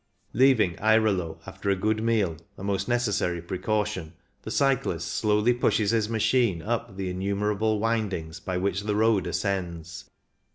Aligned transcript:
Leaving 0.33 0.73
Airolo 0.77 1.37
after 1.45 1.69
a 1.69 1.75
good 1.75 2.01
meal 2.01 2.35
(a 2.57 2.63
most 2.63 2.87
necessary 2.87 3.39
precaution), 3.39 4.13
the 4.41 4.49
cyclist 4.49 5.07
slowly 5.07 5.53
pushes 5.53 5.91
his 5.91 6.09
machine 6.09 6.63
up 6.63 6.97
the 6.97 7.11
innumerable 7.11 7.79
windings 7.79 8.39
by 8.39 8.57
which 8.57 8.81
the 8.81 8.95
road 8.95 9.27
ascends. 9.27 10.09